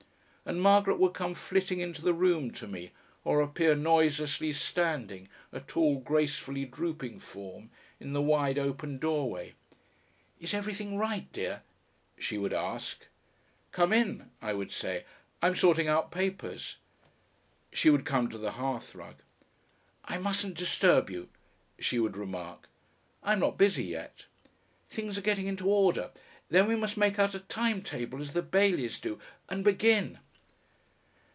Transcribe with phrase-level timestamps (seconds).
[0.43, 2.91] And Margaret would come flitting into the room to me,
[3.23, 7.69] or appear noiselessly standing, a tall gracefully drooping form,
[8.01, 9.53] in the wide open doorway.
[10.41, 11.61] "Is everything right, dear?"
[12.17, 13.05] she would ask.
[13.71, 15.05] "Come in," I would say,
[15.41, 16.77] "I'm sorting out papers."
[17.71, 19.17] She would come to the hearthrug.
[20.03, 21.29] "I mustn't disturb you,"
[21.79, 22.67] she would remark.
[23.23, 24.25] "I'm not busy yet."
[24.89, 26.09] "Things are getting into order.
[26.49, 30.17] Then we must make out a time table as the Baileys do, and BEGIN!"